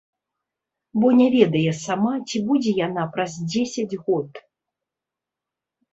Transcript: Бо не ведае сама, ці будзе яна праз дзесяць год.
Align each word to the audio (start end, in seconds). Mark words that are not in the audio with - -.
Бо 1.01 1.07
не 1.19 1.27
ведае 1.35 1.73
сама, 1.85 2.13
ці 2.27 2.37
будзе 2.49 2.71
яна 2.87 3.03
праз 3.19 3.31
дзесяць 3.51 3.99
год. 4.09 4.31